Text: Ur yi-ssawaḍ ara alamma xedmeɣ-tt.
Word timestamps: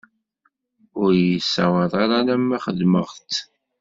Ur 1.01 1.11
yi-ssawaḍ 1.25 1.93
ara 2.03 2.15
alamma 2.21 2.57
xedmeɣ-tt. 2.65 3.33